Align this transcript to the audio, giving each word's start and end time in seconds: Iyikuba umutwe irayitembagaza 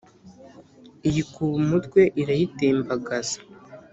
Iyikuba 1.07 1.53
umutwe 1.63 2.01
irayitembagaza 2.21 3.37